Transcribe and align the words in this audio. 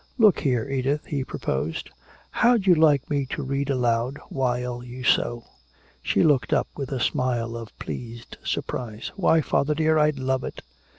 "Look 0.17 0.39
here, 0.39 0.67
Edith," 0.67 1.05
he 1.05 1.23
proposed, 1.23 1.91
"how'd 2.31 2.65
you 2.65 2.73
like 2.73 3.07
me 3.07 3.27
to 3.27 3.43
read 3.43 3.69
aloud 3.69 4.17
while 4.29 4.83
you 4.83 5.03
sew?" 5.03 5.43
She 6.01 6.23
looked 6.23 6.51
up 6.53 6.67
with 6.75 6.91
a 6.91 6.99
smile 6.99 7.55
of 7.55 7.77
pleased 7.77 8.37
surprise. 8.43 9.11
"Why, 9.15 9.41
father 9.41 9.75
dear, 9.75 9.99
I'd 9.99 10.17
love 10.17 10.43
it." 10.43 10.63